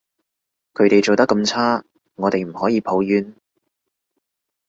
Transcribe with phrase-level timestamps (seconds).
[0.73, 1.83] 佢哋做得咁差，
[2.15, 3.35] 我哋唔可以抱怨？